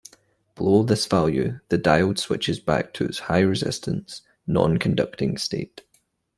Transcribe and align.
Below 0.55 0.81
this 0.81 1.05
value, 1.05 1.59
the 1.69 1.77
diode 1.77 2.17
switches 2.17 2.59
back 2.59 2.91
to 2.95 3.05
its 3.05 3.19
high-resistance, 3.19 4.23
non-conducting 4.47 5.37
state. 5.37 5.81